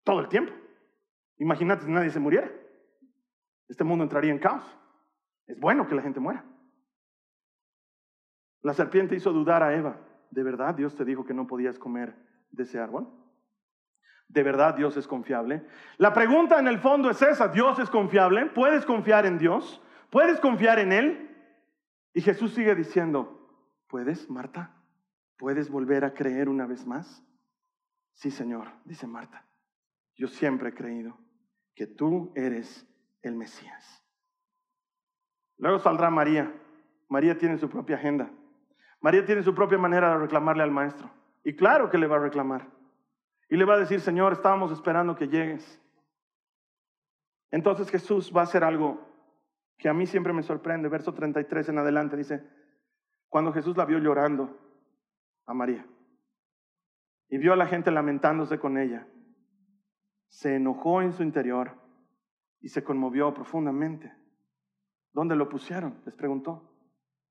[0.05, 0.53] todo el tiempo.
[1.39, 2.51] Imagínate si nadie se muriera.
[3.69, 4.65] Este mundo entraría en caos.
[5.47, 6.45] Es bueno que la gente muera.
[8.63, 9.99] La serpiente hizo dudar a Eva.
[10.31, 12.17] ¿De verdad Dios te dijo que no podías comer
[12.51, 13.09] de ese árbol?
[14.29, 15.67] ¿De verdad Dios es confiable?
[15.99, 18.47] La pregunta en el fondo es esa, ¿Dios es confiable?
[18.47, 19.83] ¿Puedes confiar en Dios?
[20.11, 21.31] ¿Puedes confiar en Él?
[22.15, 23.49] Y Jesús sigue diciendo,
[23.89, 24.75] ¿puedes, Marta?
[25.37, 27.23] ¿Puedes volver a creer una vez más?
[28.15, 29.45] Sí, Señor, dice Marta,
[30.17, 31.19] yo siempre he creído
[31.75, 32.87] que tú eres
[33.23, 34.03] el Mesías.
[35.59, 36.53] Luego saldrá María.
[37.09, 38.31] María tiene su propia agenda.
[39.01, 41.11] María tiene su propia manera de reclamarle al maestro.
[41.43, 42.71] Y claro que le va a reclamar.
[43.51, 45.81] Y le va a decir, Señor, estábamos esperando que llegues.
[47.51, 49.07] Entonces Jesús va a hacer algo
[49.77, 50.89] que a mí siempre me sorprende.
[50.89, 52.43] Verso 33 en adelante dice,
[53.29, 54.57] cuando Jesús la vio llorando
[55.47, 55.87] a María
[57.29, 59.07] y vio a la gente lamentándose con ella,
[60.29, 61.81] se enojó en su interior
[62.61, 64.13] y se conmovió profundamente.
[65.13, 66.01] ¿Dónde lo pusieron?
[66.05, 66.71] Les preguntó.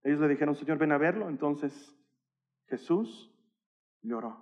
[0.04, 1.28] Ellos le dijeron, Señor, ven a verlo.
[1.28, 1.98] Entonces
[2.68, 3.34] Jesús
[4.02, 4.42] lloró.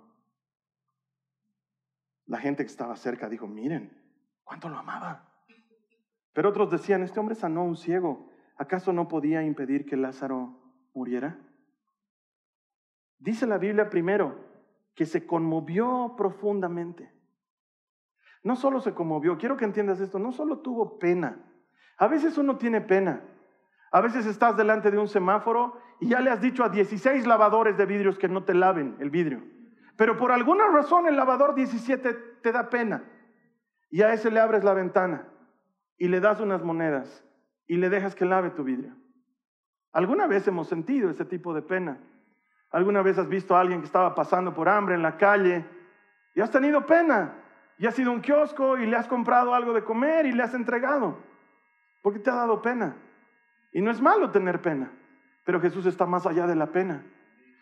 [2.26, 4.00] La gente que estaba cerca dijo, miren,
[4.44, 5.28] ¿cuánto lo amaba?
[6.32, 8.30] Pero otros decían, este hombre sanó a un ciego.
[8.56, 10.56] ¿Acaso no podía impedir que Lázaro
[10.94, 11.38] muriera?
[13.18, 14.51] Dice la Biblia primero
[14.94, 17.12] que se conmovió profundamente.
[18.42, 21.38] No solo se conmovió, quiero que entiendas esto, no solo tuvo pena.
[21.96, 23.22] A veces uno tiene pena.
[23.92, 27.76] A veces estás delante de un semáforo y ya le has dicho a 16 lavadores
[27.76, 29.44] de vidrios que no te laven el vidrio.
[29.96, 33.04] Pero por alguna razón el lavador 17 te da pena.
[33.90, 35.28] Y a ese le abres la ventana
[35.98, 37.24] y le das unas monedas
[37.66, 38.96] y le dejas que lave tu vidrio.
[39.92, 42.00] ¿Alguna vez hemos sentido ese tipo de pena?
[42.72, 45.64] ¿Alguna vez has visto a alguien que estaba pasando por hambre en la calle
[46.34, 47.34] y has tenido pena?
[47.78, 50.42] Y has ido a un kiosco y le has comprado algo de comer y le
[50.42, 51.18] has entregado.
[52.00, 52.96] Porque te ha dado pena.
[53.72, 54.90] Y no es malo tener pena,
[55.44, 57.04] pero Jesús está más allá de la pena.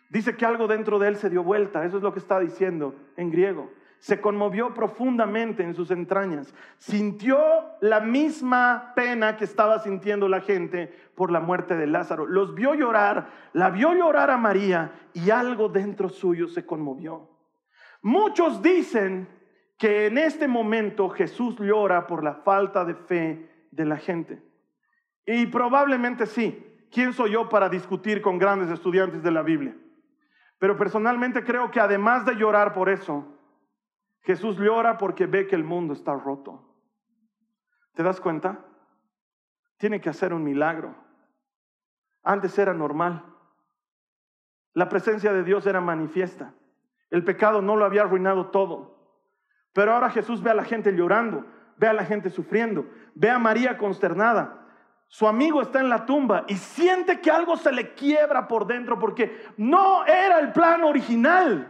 [0.09, 2.95] Dice que algo dentro de él se dio vuelta, eso es lo que está diciendo
[3.15, 3.71] en griego.
[4.01, 7.37] Se conmovió profundamente en sus entrañas, sintió
[7.81, 12.25] la misma pena que estaba sintiendo la gente por la muerte de Lázaro.
[12.25, 17.29] Los vio llorar, la vio llorar a María y algo dentro suyo se conmovió.
[18.01, 19.29] Muchos dicen
[19.77, 24.41] que en este momento Jesús llora por la falta de fe de la gente.
[25.27, 26.67] Y probablemente sí.
[26.91, 29.77] ¿Quién soy yo para discutir con grandes estudiantes de la Biblia?
[30.57, 33.30] Pero personalmente creo que además de llorar por eso,
[34.21, 36.67] Jesús llora porque ve que el mundo está roto.
[37.93, 38.65] ¿Te das cuenta?
[39.77, 40.95] Tiene que hacer un milagro.
[42.23, 43.25] Antes era normal.
[44.73, 46.53] La presencia de Dios era manifiesta.
[47.09, 49.01] El pecado no lo había arruinado todo.
[49.73, 51.45] Pero ahora Jesús ve a la gente llorando,
[51.77, 54.61] ve a la gente sufriendo, ve a María consternada,
[55.11, 58.97] su amigo está en la tumba y siente que algo se le quiebra por dentro
[58.97, 61.69] porque no era el plan original.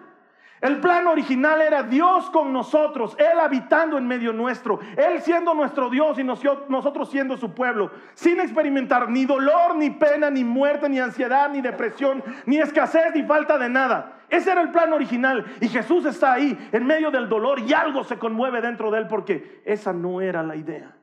[0.61, 5.89] El plan original era Dios con nosotros, Él habitando en medio nuestro, Él siendo nuestro
[5.89, 10.99] Dios y nosotros siendo su pueblo, sin experimentar ni dolor, ni pena, ni muerte, ni
[10.99, 14.19] ansiedad, ni depresión, ni escasez, ni falta de nada.
[14.29, 18.03] Ese era el plan original y Jesús está ahí en medio del dolor y algo
[18.03, 20.95] se conmueve dentro de Él porque esa no era la idea.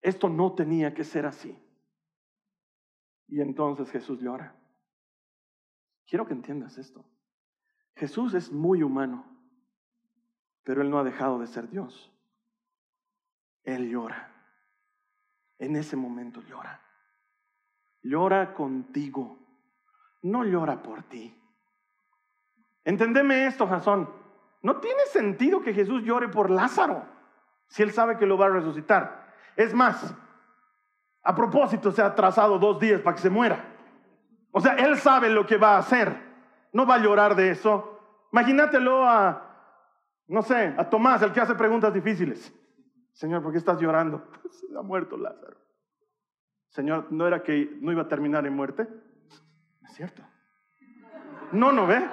[0.00, 1.58] Esto no tenía que ser así.
[3.28, 4.54] Y entonces Jesús llora.
[6.06, 7.04] Quiero que entiendas esto.
[7.96, 9.24] Jesús es muy humano,
[10.62, 12.12] pero Él no ha dejado de ser Dios.
[13.64, 14.32] Él llora.
[15.58, 16.80] En ese momento llora.
[18.02, 19.38] Llora contigo,
[20.22, 21.34] no llora por ti.
[22.84, 24.08] Entendeme esto, Jasón.
[24.62, 27.04] No tiene sentido que Jesús llore por Lázaro
[27.68, 29.34] si Él sabe que lo va a resucitar.
[29.56, 30.14] Es más,
[31.22, 33.64] a propósito se ha trazado dos días para que se muera.
[34.52, 36.25] O sea, Él sabe lo que va a hacer.
[36.76, 37.98] No va a llorar de eso.
[38.32, 39.72] Imagínatelo a,
[40.26, 42.52] no sé, a Tomás, el que hace preguntas difíciles.
[43.14, 44.30] Señor, ¿por qué estás llorando?
[44.50, 45.56] Se ha muerto Lázaro.
[46.68, 48.86] Señor, ¿no era que no iba a terminar en muerte?
[49.84, 50.22] Es cierto.
[51.52, 52.06] No, no ve.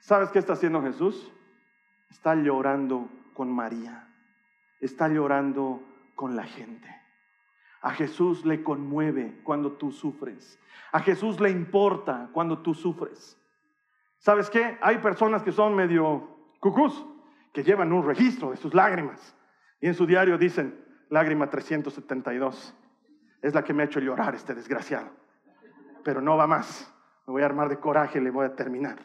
[0.00, 1.32] ¿Sabes qué está haciendo Jesús?
[2.10, 4.14] Está llorando con María.
[4.78, 5.80] Está llorando
[6.16, 7.03] con la gente.
[7.84, 10.58] A Jesús le conmueve cuando tú sufres.
[10.90, 13.38] A Jesús le importa cuando tú sufres.
[14.16, 14.78] ¿Sabes qué?
[14.80, 17.04] Hay personas que son medio cucús,
[17.52, 19.36] que llevan un registro de sus lágrimas.
[19.82, 22.74] Y en su diario dicen, lágrima 372.
[23.42, 25.10] Es la que me ha hecho llorar este desgraciado.
[26.04, 26.90] Pero no va más.
[27.26, 28.96] Me voy a armar de coraje y le voy a terminar.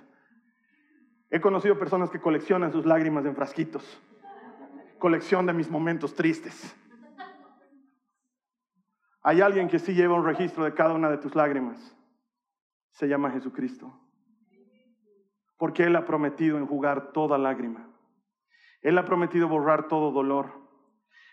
[1.29, 4.01] He conocido personas que coleccionan sus lágrimas en frasquitos.
[4.99, 6.77] Colección de mis momentos tristes.
[9.21, 11.95] Hay alguien que sí lleva un registro de cada una de tus lágrimas.
[12.91, 13.93] Se llama Jesucristo.
[15.57, 17.87] Porque Él ha prometido enjugar toda lágrima.
[18.81, 20.51] Él ha prometido borrar todo dolor.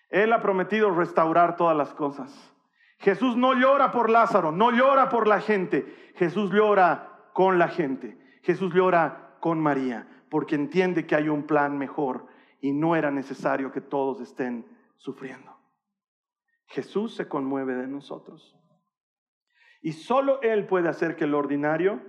[0.09, 2.53] Él ha prometido restaurar todas las cosas.
[2.99, 6.13] Jesús no llora por Lázaro, no llora por la gente.
[6.17, 8.19] Jesús llora con la gente.
[8.43, 12.27] Jesús llora con María, porque entiende que hay un plan mejor
[12.61, 15.56] y no era necesario que todos estén sufriendo.
[16.67, 18.57] Jesús se conmueve de nosotros.
[19.81, 22.01] Y solo Él puede hacer que el ordinario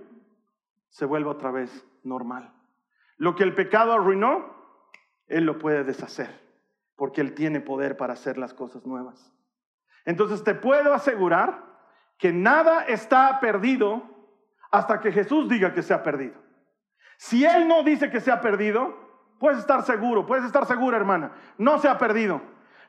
[0.88, 2.52] se vuelva otra vez normal.
[3.16, 4.54] Lo que el pecado arruinó,
[5.26, 6.40] Él lo puede deshacer,
[6.96, 9.32] porque Él tiene poder para hacer las cosas nuevas.
[10.04, 11.64] Entonces te puedo asegurar
[12.18, 14.02] que nada está perdido
[14.70, 16.34] hasta que Jesús diga que se ha perdido.
[17.16, 18.96] Si Él no dice que se ha perdido,
[19.38, 22.40] puedes estar seguro, puedes estar segura, hermana, no se ha perdido.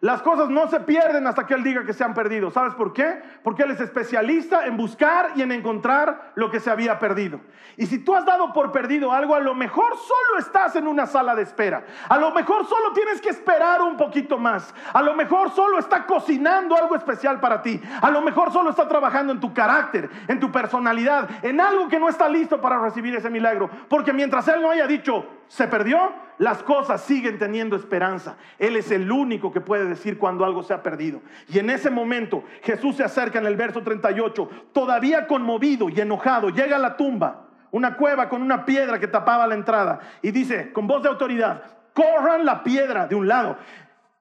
[0.01, 2.51] Las cosas no se pierden hasta que Él diga que se han perdido.
[2.51, 3.21] ¿Sabes por qué?
[3.43, 7.41] Porque Él es especialista en buscar y en encontrar lo que se había perdido.
[7.75, 11.05] Y si tú has dado por perdido algo, a lo mejor solo estás en una
[11.05, 11.83] sala de espera.
[12.07, 14.73] A lo mejor solo tienes que esperar un poquito más.
[14.93, 17.81] A lo mejor solo está cocinando algo especial para ti.
[18.01, 21.99] A lo mejor solo está trabajando en tu carácter, en tu personalidad, en algo que
[21.99, 23.69] no está listo para recibir ese milagro.
[23.89, 28.37] Porque mientras Él no haya dicho, se perdió, las cosas siguen teniendo esperanza.
[28.57, 31.21] Él es el único que puede decir cuando algo se ha perdido.
[31.49, 36.49] Y en ese momento Jesús se acerca en el verso 38, todavía conmovido y enojado,
[36.49, 40.71] llega a la tumba, una cueva con una piedra que tapaba la entrada, y dice
[40.71, 41.61] con voz de autoridad,
[41.93, 43.57] corran la piedra de un lado.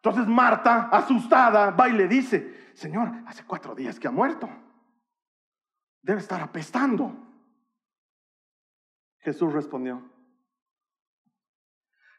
[0.03, 4.49] Entonces Marta, asustada, va y le dice, Señor, hace cuatro días que ha muerto.
[6.03, 7.13] Debe estar apestando.
[9.21, 10.03] Jesús respondió,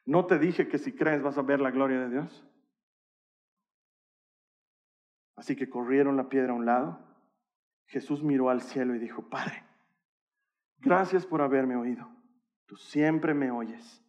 [0.05, 2.45] ¿No te dije que si crees vas a ver la gloria de Dios?
[5.35, 6.99] Así que corrieron la piedra a un lado.
[7.85, 9.63] Jesús miró al cielo y dijo, Padre,
[10.79, 12.09] gracias por haberme oído.
[12.65, 14.03] Tú siempre me oyes.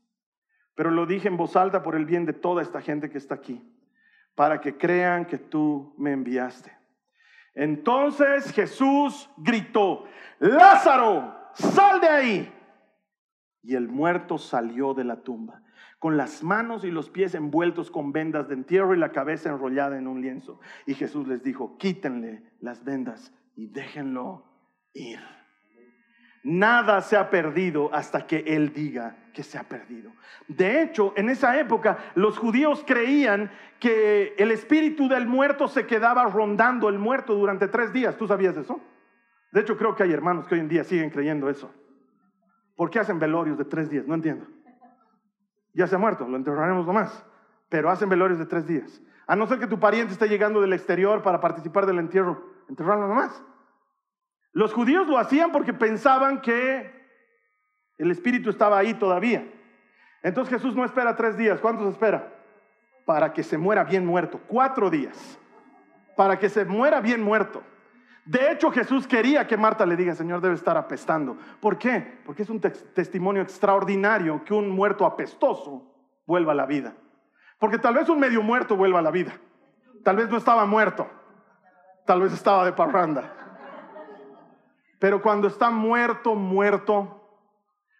[0.74, 3.34] Pero lo dije en voz alta por el bien de toda esta gente que está
[3.34, 3.62] aquí,
[4.34, 6.76] para que crean que tú me enviaste.
[7.54, 10.04] Entonces Jesús gritó,
[10.38, 12.54] Lázaro, sal de ahí.
[13.62, 15.62] Y el muerto salió de la tumba
[16.00, 19.98] con las manos y los pies envueltos con vendas de entierro y la cabeza enrollada
[19.98, 20.58] en un lienzo.
[20.86, 24.42] Y Jesús les dijo, quítenle las vendas y déjenlo
[24.94, 25.20] ir.
[26.42, 30.10] Nada se ha perdido hasta que Él diga que se ha perdido.
[30.48, 36.24] De hecho, en esa época los judíos creían que el espíritu del muerto se quedaba
[36.30, 38.16] rondando el muerto durante tres días.
[38.16, 38.80] ¿Tú sabías eso?
[39.52, 41.70] De hecho, creo que hay hermanos que hoy en día siguen creyendo eso.
[42.74, 44.06] ¿Por qué hacen velorios de tres días?
[44.06, 44.46] No entiendo
[45.74, 47.24] ya se ha muerto, lo enterraremos nomás.
[47.68, 49.00] Pero hacen velorios de tres días.
[49.26, 53.06] A no ser que tu pariente esté llegando del exterior para participar del entierro, enterrarlo
[53.06, 53.42] nomás.
[54.52, 56.90] Los judíos lo hacían porque pensaban que
[57.98, 59.48] el espíritu estaba ahí todavía.
[60.22, 61.60] Entonces Jesús no espera tres días.
[61.60, 62.32] ¿Cuántos espera?
[63.04, 64.40] Para que se muera bien muerto.
[64.48, 65.38] Cuatro días.
[66.16, 67.62] Para que se muera bien muerto.
[68.30, 71.36] De hecho, Jesús quería que Marta le diga, Señor, debe estar apestando.
[71.58, 72.20] ¿Por qué?
[72.24, 75.92] Porque es un testimonio extraordinario que un muerto apestoso
[76.26, 76.94] vuelva a la vida.
[77.58, 79.32] Porque tal vez un medio muerto vuelva a la vida.
[80.04, 81.08] Tal vez no estaba muerto.
[82.06, 83.34] Tal vez estaba de parranda.
[85.00, 87.42] Pero cuando está muerto, muerto,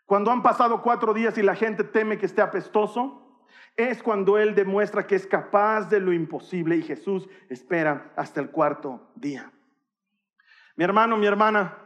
[0.07, 3.43] cuando han pasado cuatro días y la gente teme que esté apestoso,
[3.76, 8.53] es cuando Él demuestra que es capaz de lo imposible y Jesús espera hasta el
[8.53, 9.51] cuarto día.
[10.77, 11.77] Mi hermano, mi hermana,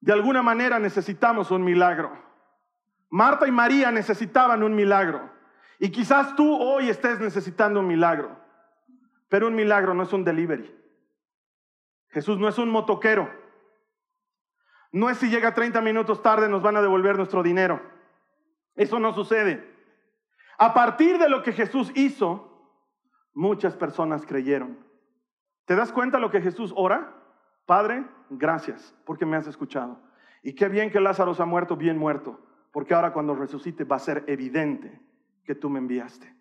[0.00, 2.12] de alguna manera necesitamos un milagro.
[3.10, 5.30] Marta y María necesitaban un milagro.
[5.78, 8.36] Y quizás tú hoy estés necesitando un milagro.
[9.28, 10.74] Pero un milagro no es un delivery.
[12.10, 13.30] Jesús no es un motoquero.
[14.90, 17.80] No es si llega 30 minutos tarde nos van a devolver nuestro dinero.
[18.74, 19.76] Eso no sucede.
[20.56, 22.48] A partir de lo que Jesús hizo,
[23.34, 24.78] muchas personas creyeron.
[25.66, 27.17] ¿Te das cuenta lo que Jesús ora?
[27.68, 30.00] Padre, gracias porque me has escuchado.
[30.42, 32.40] Y qué bien que Lázaro se ha muerto, bien muerto,
[32.72, 34.98] porque ahora cuando resucite va a ser evidente
[35.44, 36.34] que tú me enviaste.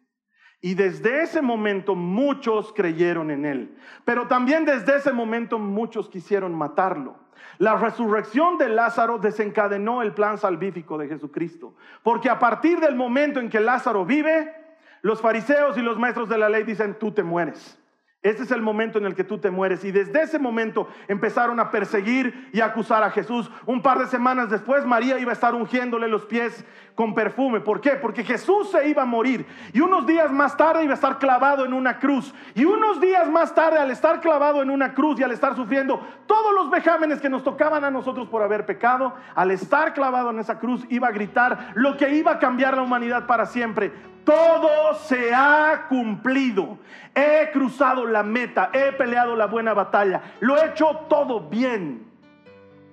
[0.61, 3.77] Y desde ese momento muchos creyeron en él.
[4.05, 7.17] Pero también desde ese momento muchos quisieron matarlo.
[7.57, 11.75] La resurrección de Lázaro desencadenó el plan salvífico de Jesucristo.
[12.03, 14.55] Porque a partir del momento en que Lázaro vive,
[15.01, 17.77] los fariseos y los maestros de la ley dicen, tú te mueres.
[18.23, 19.85] Ese es el momento en el que tú te mueres.
[19.85, 23.49] Y desde ese momento empezaron a perseguir y acusar a Jesús.
[23.65, 26.65] Un par de semanas después, María iba a estar ungiéndole los pies
[26.95, 27.59] con perfume.
[27.61, 27.91] ¿Por qué?
[27.91, 29.45] Porque Jesús se iba a morir.
[29.71, 32.33] Y unos días más tarde iba a estar clavado en una cruz.
[32.55, 36.05] Y unos días más tarde, al estar clavado en una cruz y al estar sufriendo
[36.25, 40.39] todos los vejámenes que nos tocaban a nosotros por haber pecado, al estar clavado en
[40.39, 44.93] esa cruz, iba a gritar lo que iba a cambiar la humanidad para siempre todo
[45.05, 46.77] se ha cumplido.
[47.15, 52.05] He cruzado la meta, he peleado la buena batalla, lo he hecho todo bien.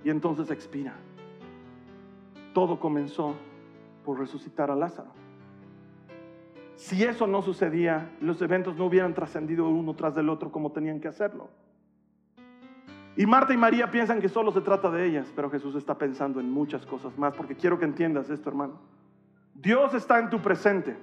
[0.05, 0.95] Y entonces expira.
[2.53, 3.35] Todo comenzó
[4.05, 5.11] por resucitar a Lázaro.
[6.76, 11.01] Si eso no sucedía, los eventos no hubieran trascendido uno tras del otro como tenían
[11.01, 11.49] que hacerlo.
[13.16, 16.39] Y Marta y María piensan que solo se trata de ellas, pero Jesús está pensando
[16.39, 18.78] en muchas cosas más, porque quiero que entiendas esto, hermano.
[19.55, 20.97] Dios está en tu presente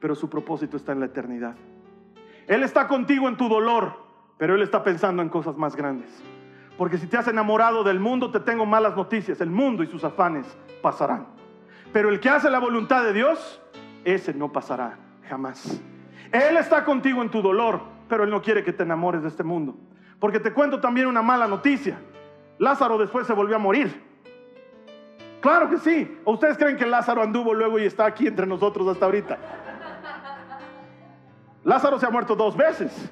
[0.00, 1.54] pero su propósito está en la eternidad.
[2.46, 3.92] Él está contigo en tu dolor,
[4.38, 6.10] pero Él está pensando en cosas más grandes.
[6.76, 9.40] Porque si te has enamorado del mundo, te tengo malas noticias.
[9.40, 10.46] El mundo y sus afanes
[10.82, 11.26] pasarán.
[11.92, 13.60] Pero el que hace la voluntad de Dios,
[14.04, 14.98] ese no pasará
[15.28, 15.80] jamás.
[16.32, 19.44] Él está contigo en tu dolor, pero Él no quiere que te enamores de este
[19.44, 19.76] mundo.
[20.18, 21.98] Porque te cuento también una mala noticia.
[22.58, 24.10] Lázaro después se volvió a morir.
[25.40, 26.18] Claro que sí.
[26.24, 29.38] ¿O ustedes creen que Lázaro anduvo luego y está aquí entre nosotros hasta ahorita?
[31.64, 33.10] Lázaro se ha muerto dos veces.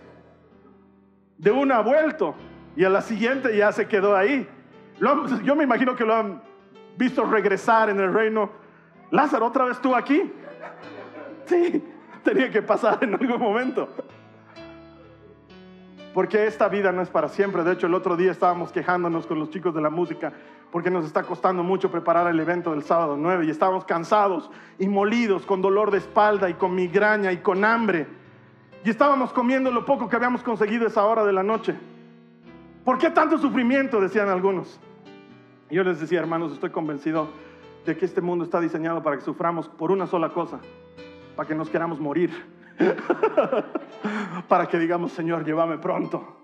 [1.36, 2.34] De una ha vuelto
[2.76, 4.49] y a la siguiente ya se quedó ahí.
[5.44, 6.42] yo me imagino que lo han
[6.96, 8.51] visto regresar en el reino.
[9.11, 10.32] Lázaro, otra vez tú aquí.
[11.46, 11.82] Sí,
[12.24, 13.88] tenía que pasar en algún momento.
[16.12, 17.62] Porque esta vida no es para siempre.
[17.62, 20.32] De hecho, el otro día estábamos quejándonos con los chicos de la música
[20.70, 24.88] porque nos está costando mucho preparar el evento del sábado 9 y estábamos cansados y
[24.88, 28.07] molidos, con dolor de espalda y con migraña y con hambre.
[28.85, 31.74] Y estábamos comiendo lo poco que habíamos conseguido esa hora de la noche.
[32.85, 34.01] ¿Por qué tanto sufrimiento?
[34.01, 34.81] Decían algunos.
[35.70, 37.29] Yo les decía, hermanos, estoy convencido
[37.85, 40.61] de que este mundo está diseñado para que suframos por una sola cosa,
[41.37, 42.31] para que nos queramos morir,
[44.49, 46.37] para que digamos, Señor, llévame pronto.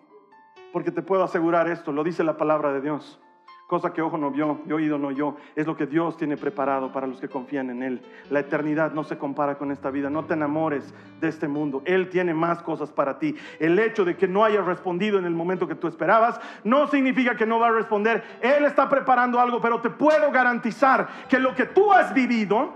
[0.72, 3.20] Porque te puedo asegurar esto, lo dice la palabra de Dios
[3.66, 6.92] cosa que ojo no vio y oído no oyó, es lo que Dios tiene preparado
[6.92, 8.02] para los que confían en Él.
[8.30, 12.10] La eternidad no se compara con esta vida, no te enamores de este mundo, Él
[12.10, 13.34] tiene más cosas para ti.
[13.58, 17.36] El hecho de que no hayas respondido en el momento que tú esperabas no significa
[17.36, 21.54] que no va a responder, Él está preparando algo, pero te puedo garantizar que lo
[21.54, 22.72] que tú has vivido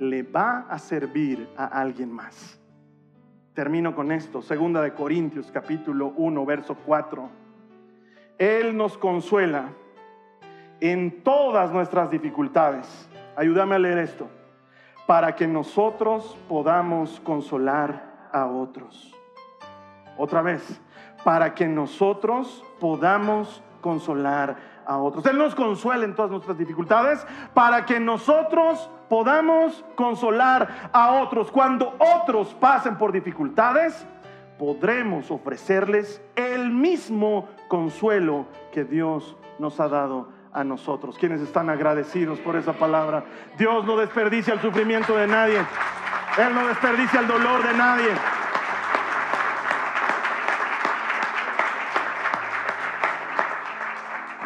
[0.00, 2.60] le va a servir a alguien más.
[3.54, 7.28] Termino con esto, segunda de Corintios capítulo 1, verso 4.
[8.38, 9.72] Él nos consuela
[10.80, 13.08] en todas nuestras dificultades.
[13.36, 14.28] Ayúdame a leer esto.
[15.06, 19.14] Para que nosotros podamos consolar a otros.
[20.16, 20.80] Otra vez,
[21.24, 24.56] para que nosotros podamos consolar
[24.86, 25.24] a otros.
[25.26, 31.50] Él nos consuela en todas nuestras dificultades para que nosotros podamos consolar a otros.
[31.50, 34.06] Cuando otros pasen por dificultades,
[34.58, 42.38] podremos ofrecerles el mismo consuelo que Dios nos ha dado a nosotros, quienes están agradecidos
[42.40, 43.24] por esa palabra.
[43.58, 45.58] Dios no desperdicia el sufrimiento de nadie.
[46.38, 48.10] Él no desperdicia el dolor de nadie.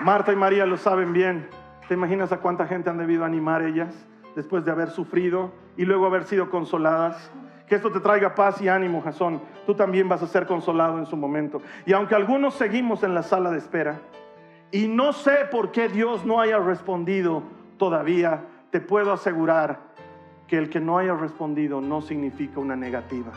[0.02, 1.48] Marta y María lo saben bien.
[1.88, 3.94] ¿Te imaginas a cuánta gente han debido animar ellas
[4.34, 7.30] después de haber sufrido y luego haber sido consoladas?
[7.66, 9.40] Que esto te traiga paz y ánimo, Jasón.
[9.66, 11.62] Tú también vas a ser consolado en su momento.
[11.86, 14.00] Y aunque algunos seguimos en la sala de espera,
[14.74, 17.44] y no sé por qué Dios no haya respondido
[17.78, 19.78] todavía, te puedo asegurar
[20.48, 23.30] que el que no haya respondido no significa una negativa.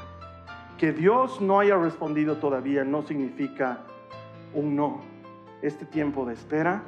[0.80, 3.82] Que Dios no haya respondido todavía no significa
[4.56, 5.02] un no.
[5.62, 6.82] Este tiempo de espera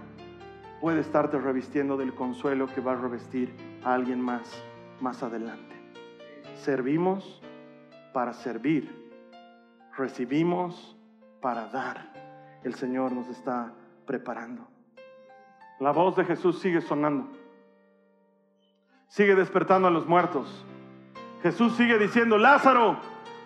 [0.82, 4.64] puede estarte revistiendo del consuelo que va a revestir a alguien más
[5.00, 5.76] más adelante.
[6.56, 7.40] Servimos
[8.14, 9.12] para servir.
[9.96, 10.98] Recibimos
[11.40, 12.12] para dar.
[12.64, 13.76] El Señor nos está
[14.10, 14.68] preparando.
[15.80, 17.28] La voz de Jesús sigue sonando.
[19.08, 20.66] Sigue despertando a los muertos.
[21.44, 22.98] Jesús sigue diciendo, Lázaro,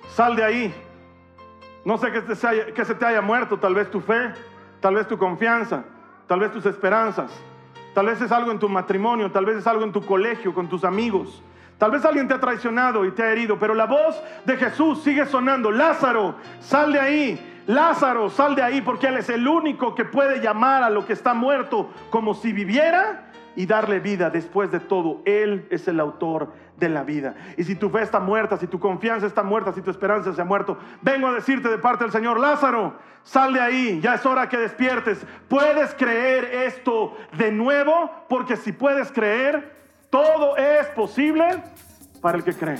[0.07, 0.73] sal de ahí.
[1.83, 4.31] No sé que, se que se te haya muerto, tal vez tu fe,
[4.79, 5.83] tal vez tu confianza,
[6.27, 7.37] tal vez tus esperanzas,
[7.93, 10.69] tal vez es algo en tu matrimonio, tal vez es algo en tu colegio, con
[10.69, 11.43] tus amigos.
[11.77, 15.03] Tal vez alguien te ha traicionado y te ha herido, pero la voz de Jesús
[15.03, 15.71] sigue sonando.
[15.71, 17.52] Lázaro, sal de ahí.
[17.67, 21.13] Lázaro, sal de ahí porque Él es el único que puede llamar a lo que
[21.13, 25.21] está muerto como si viviera y darle vida después de todo.
[25.25, 27.35] Él es el autor de la vida.
[27.57, 30.41] Y si tu fe está muerta, si tu confianza está muerta, si tu esperanza se
[30.41, 34.25] ha muerto, vengo a decirte de parte del Señor, Lázaro, sal de ahí, ya es
[34.25, 35.25] hora que despiertes.
[35.47, 38.11] ¿Puedes creer esto de nuevo?
[38.27, 39.75] Porque si puedes creer,
[40.09, 41.63] todo es posible
[42.21, 42.79] para el que cree.